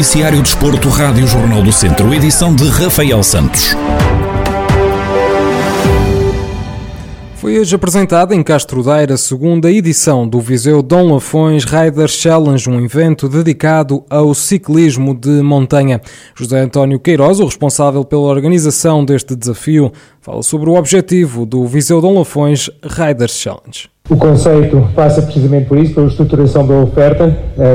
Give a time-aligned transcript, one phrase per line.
[0.00, 3.76] Noticiário Desporto, Rádio Jornal do Centro, edição de Rafael Santos.
[7.34, 12.70] Foi hoje apresentada em Castro Daire a segunda edição do Viseu Dom Lafões Riders Challenge,
[12.70, 16.00] um evento dedicado ao ciclismo de montanha.
[16.34, 19.92] José António Queiroz, o responsável pela organização deste desafio,
[20.22, 23.90] fala sobre o objetivo do Viseu Dom Lafões Riders Challenge.
[24.10, 27.32] O conceito passa precisamente por isso, pela estruturação da oferta,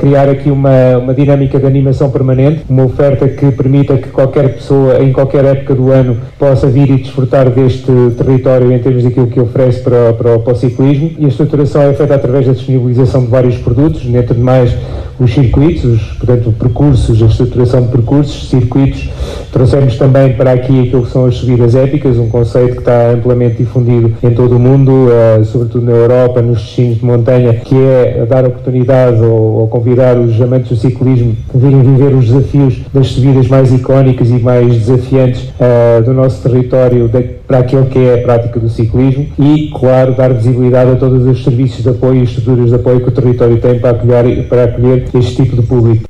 [0.00, 5.00] criar aqui uma, uma dinâmica de animação permanente, uma oferta que permita que qualquer pessoa,
[5.00, 9.38] em qualquer época do ano, possa vir e desfrutar deste território em termos daquilo que
[9.38, 11.12] oferece para, para, para o ciclismo.
[11.16, 14.76] E a estruturação é feita através da disponibilização de vários produtos, dentro de mais
[15.18, 19.08] os circuitos, os, portanto, percursos, a estruturação de percursos, circuitos.
[19.52, 23.56] Trouxemos também para aqui aquilo que são as subidas épicas, um conceito que está amplamente
[23.56, 28.26] difundido em todo o mundo, uh, sobretudo na Europa, nos destinos de montanha, que é
[28.28, 33.08] dar oportunidade ou, ou convidar os amantes do ciclismo a virem viver os desafios das
[33.08, 38.14] subidas mais icónicas e mais desafiantes uh, do nosso território de, para aquilo que é
[38.14, 42.24] a prática do ciclismo e, claro, dar visibilidade a todos os serviços de apoio e
[42.24, 46.08] estruturas de apoio que o território tem para acolher, para acolher este tipo de público.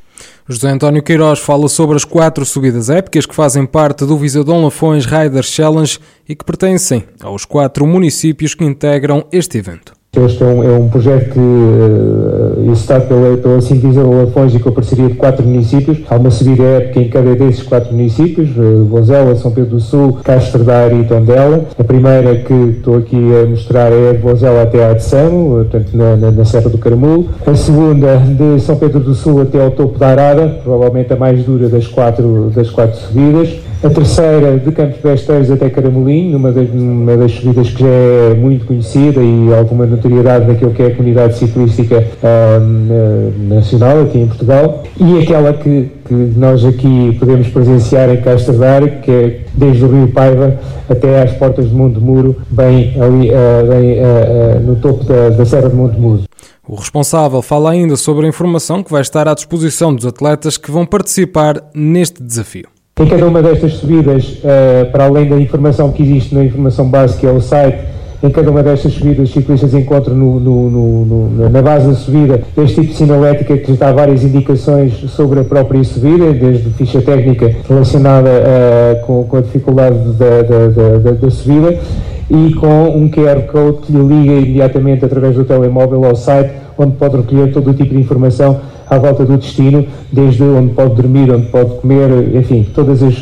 [0.48, 5.04] José António Queiroz fala sobre as quatro subidas épicas que fazem parte do Visadão Lafões
[5.04, 9.95] Riders Challenge e que pertencem aos quatro municípios que integram este evento.
[10.24, 14.70] Este é um, é um projeto que uh, está pela, pela Sindiza Lafões e com
[14.70, 15.98] a parceria de quatro municípios.
[16.08, 20.18] Há uma subida épica em cada desses quatro municípios, uh, Vozela, São Pedro do Sul,
[20.24, 21.66] Castro Daire e Tondela.
[21.78, 26.16] A primeira que estou aqui a mostrar é de Vozela até a Adesamo, portanto na,
[26.16, 27.28] na, na, Serra do Caramulo.
[27.46, 31.44] A segunda de São Pedro do Sul até ao topo da Arada, provavelmente a mais
[31.44, 33.65] dura das quatro, das quatro subidas.
[33.84, 38.34] A terceira de Campos Besteiros até Caramolim, numa das, numa das subidas que já é
[38.34, 42.02] muito conhecida e alguma notoriedade daquilo que é a comunidade ciclística
[42.60, 44.82] um, nacional aqui em Portugal.
[44.98, 49.88] E aquela que, que nós aqui podemos presenciar em Castro Daire, que é desde o
[49.88, 54.76] Rio Paiva até às portas de Monte Muro, bem ali uh, bem, uh, uh, no
[54.76, 56.22] topo da, da Serra de Monte Muro.
[56.66, 60.70] O responsável fala ainda sobre a informação que vai estar à disposição dos atletas que
[60.70, 62.75] vão participar neste desafio.
[62.98, 67.18] Em cada uma destas subidas, uh, para além da informação que existe na informação base,
[67.18, 67.76] que é o site,
[68.22, 72.40] em cada uma destas subidas, os ciclistas encontram no, no, no, na base da subida
[72.56, 77.02] este tipo de sinalética que lhes dá várias indicações sobre a própria subida, desde ficha
[77.02, 81.78] técnica relacionada uh, com, com, a dificuldade da, da, da, da subida
[82.30, 86.92] e com um QR Code que lhe liga imediatamente através do telemóvel ao site, onde
[86.92, 91.30] pode recolher todo o tipo de informação à volta do destino, desde onde pode dormir,
[91.32, 93.14] onde pode comer, enfim, todas as,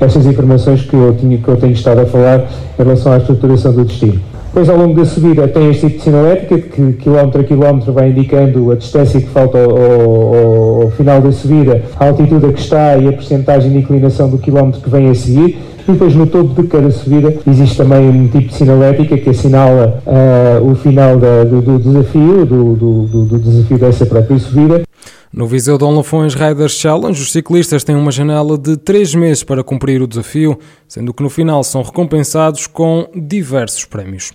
[0.00, 2.46] as, informações que eu, tinha, que eu tenho estado a falar
[2.78, 4.20] em relação à estruturação do destino.
[4.56, 8.08] Depois, ao longo da subida, tem este tipo de sinalética que, quilómetro a quilómetro, vai
[8.08, 12.60] indicando a distância que falta ao, ao, ao final da subida, a altitude a que
[12.60, 15.58] está e a percentagem de inclinação do quilómetro que vem a seguir.
[15.86, 20.02] E depois, no topo de cada subida, existe também um tipo de sinalética que assinala
[20.06, 24.85] uh, o final da, do, do, desafio, do, do, do desafio dessa própria subida.
[25.36, 29.62] No Viseu Dom Lafões Riders Challenge, os ciclistas têm uma janela de 3 meses para
[29.62, 30.58] cumprir o desafio,
[30.88, 34.32] sendo que no final são recompensados com diversos prémios.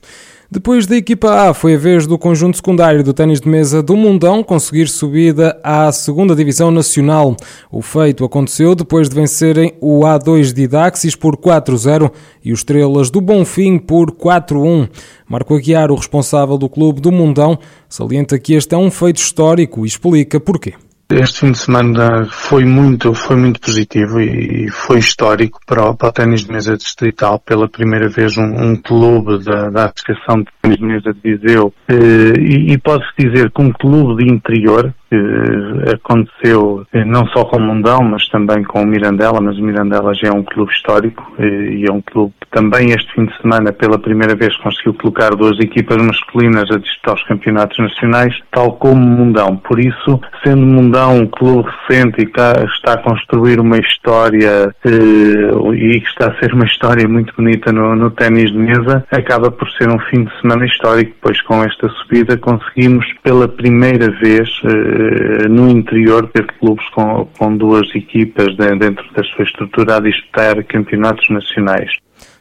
[0.51, 3.95] Depois da equipa A, foi a vez do conjunto secundário do ténis de mesa do
[3.95, 7.35] Mundão conseguir subida à segunda Divisão Nacional.
[7.71, 12.11] O feito aconteceu depois de vencerem o A2 de Idaxis por 4-0
[12.45, 14.87] e os Estrelas do Bonfim por 4-1.
[15.27, 17.57] Marco Aguiar, o responsável do clube do Mundão,
[17.89, 20.75] salienta que este é um feito histórico e explica porquê.
[21.13, 26.07] Este fim de semana foi muito, foi muito positivo e foi histórico para o, para
[26.07, 27.37] o ténis de mesa distrital.
[27.37, 31.73] Pela primeira vez um, um clube da, da Associação de Ténis de Mesa de Viseu
[31.89, 37.43] eh, e, e pode-se dizer que um clube de interior, que aconteceu eh, não só
[37.43, 40.71] com o Mundão, mas também com o Mirandela, mas o Mirandela já é um clube
[40.71, 44.55] histórico eh, e é um clube que também este fim de semana pela primeira vez
[44.57, 49.57] conseguiu colocar duas equipas masculinas a disputar os campeonatos nacionais, tal como o Mundão.
[49.57, 55.99] Por isso, sendo Mundão um clube recente e está a construir uma história eh, e
[55.99, 59.69] que está a ser uma história muito bonita no, no ténis de mesa, acaba por
[59.71, 64.49] ser um fim de semana histórico, pois com esta subida conseguimos pela primeira vez
[65.49, 71.29] no interior ter clubes com, com duas equipas dentro da sua estrutura a disputar campeonatos
[71.29, 71.91] nacionais.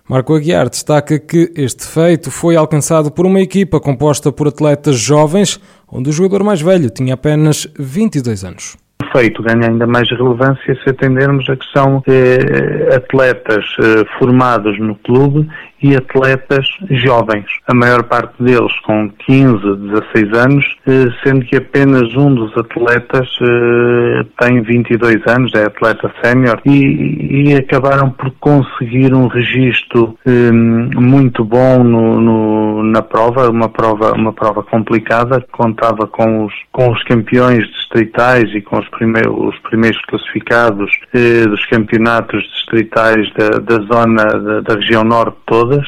[0.08, 5.60] Marco Aguiar destaca que este feito foi alcançado por uma equipa composta por atletas jovens,
[5.90, 8.76] onde o jogador mais velho tinha apenas 22 anos
[9.12, 9.42] feito.
[9.42, 15.48] Ganha ainda mais relevância se atendermos a que são eh, atletas eh, formados no clube
[15.82, 22.14] e atletas jovens, a maior parte deles com 15, 16 anos, eh, sendo que apenas
[22.14, 29.14] um dos atletas eh, tem 22 anos, é atleta sénior, e, e, acabaram por conseguir
[29.14, 36.06] um registro eh, muito bom no, no, na prova, uma prova, uma prova complicada, contava
[36.06, 42.42] com os, com os campeões distritais e com os primeiros, os primeiros classificados dos campeonatos
[42.42, 45.86] distritais da, da zona da, da região norte todas.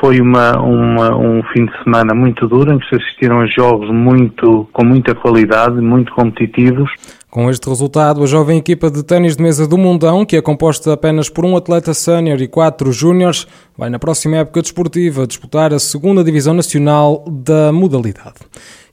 [0.00, 3.90] Foi uma, uma, um fim de semana muito duro, em que se assistiram a jogos
[3.90, 6.90] muito, com muita qualidade, muito competitivos.
[7.36, 10.94] Com este resultado, a jovem equipa de ténis de mesa do Mundão, que é composta
[10.94, 13.46] apenas por um atleta sénior e quatro júniores,
[13.76, 18.36] vai na próxima época desportiva disputar a segunda divisão nacional da modalidade.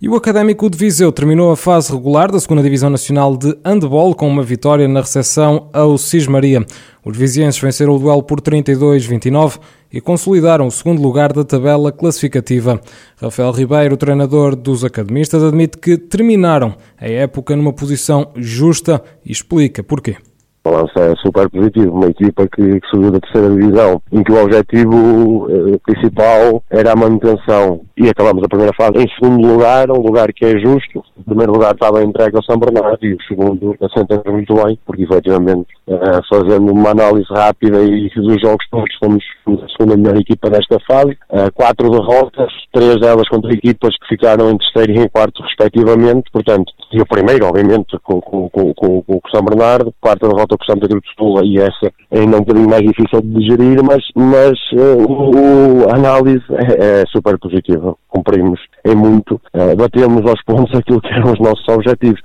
[0.01, 4.13] E o Académico de Viseu terminou a fase regular da segunda divisão nacional de handball
[4.13, 6.65] com uma vitória na recepção ao Cismaria.
[7.05, 9.57] Os vizienses venceram o duelo por 32-29
[9.93, 12.81] e consolidaram o segundo lugar da tabela classificativa.
[13.21, 19.83] Rafael Ribeiro, treinador dos academistas, admite que terminaram a época numa posição justa e explica
[19.83, 20.17] porquê
[20.63, 21.91] balanço é super positivo.
[21.91, 26.93] Uma equipa que, que subiu da terceira divisão, em que o objetivo eh, principal era
[26.93, 27.81] a manutenção.
[27.95, 31.03] E acabamos a primeira fase em segundo lugar, um lugar que é justo.
[31.15, 35.03] O primeiro lugar estava entregue ao São Bernardo e o segundo assenta muito bem, porque
[35.03, 40.49] efetivamente, eh, fazendo uma análise rápida e dos jogos todos, fomos a segunda melhor equipa
[40.49, 41.15] desta fase.
[41.31, 46.31] Eh, quatro derrotas, três delas contra equipas que ficaram em terceiro e em quarto, respectivamente.
[46.31, 50.63] Portanto, e o primeiro, obviamente, com, com, com, com, o São Bernardo, quarta derrota com
[50.63, 54.03] o Santa Cruz de Tula e essa ainda um bocadinho mais difícil de digerir, mas,
[54.15, 57.82] mas o, a análise é, é, super positiva.
[58.07, 62.21] Cumprimos em muito, uh, batemos aos pontos aquilo que eram os nossos objetivos.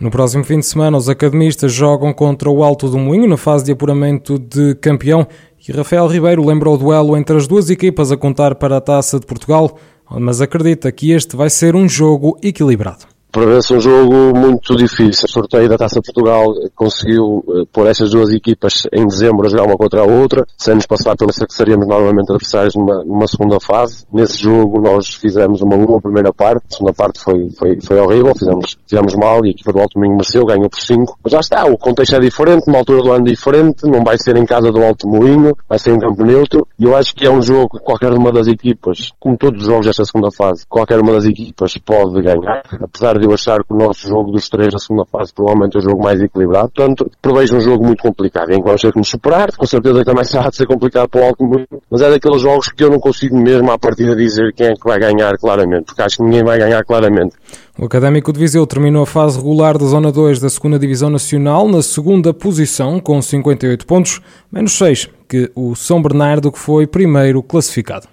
[0.00, 3.64] No próximo fim de semana, os academistas jogam contra o Alto do Moinho na fase
[3.64, 5.26] de apuramento de campeão
[5.66, 9.18] e Rafael Ribeiro lembra o duelo entre as duas equipas a contar para a Taça
[9.18, 9.78] de Portugal,
[10.10, 15.26] mas acredita que este vai ser um jogo equilibrado prevê-se um jogo muito difícil.
[15.26, 19.50] O sorteio da Taça de Portugal conseguiu uh, pôr estas duas equipas em dezembro a
[19.50, 23.26] jogar uma contra a outra, sem nos passar pela que seríamos normalmente adversários numa, numa,
[23.26, 24.06] segunda fase.
[24.12, 28.32] Nesse jogo nós fizemos uma boa primeira parte, a segunda parte foi, foi, foi horrível,
[28.38, 31.18] fizemos, fizemos mal e a equipa do Alto Moinho mereceu, ganhou por 5.
[31.24, 34.36] Mas já está, o contexto é diferente, uma altura do ano diferente, não vai ser
[34.36, 37.30] em casa do Alto Moinho, vai ser em campo neutro, e eu acho que é
[37.30, 41.00] um jogo que qualquer uma das equipas, como todos os jogos desta segunda fase, qualquer
[41.00, 44.72] uma das equipas pode ganhar, apesar de eu achar que o nosso jogo dos três
[44.72, 46.70] na segunda fase provavelmente é o jogo mais equilibrado.
[46.70, 49.50] Portanto, prevejo um jogo muito complicado, em que vamos ter que nos superar.
[49.56, 51.44] Com certeza que também será de ser complicado para o Alto
[51.90, 54.84] mas é daqueles jogos que eu não consigo mesmo à partida dizer quem é que
[54.84, 57.36] vai ganhar claramente, porque acho que ninguém vai ganhar claramente.
[57.78, 61.68] O Académico de Viseu terminou a fase regular da Zona 2 da 2 Divisão Nacional
[61.68, 67.42] na segunda posição com 58 pontos, menos 6 que o São Bernardo que foi primeiro
[67.42, 68.06] classificado.